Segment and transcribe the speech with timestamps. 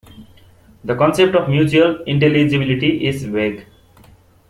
[0.83, 3.67] The concept of mutual intelligibility is vague.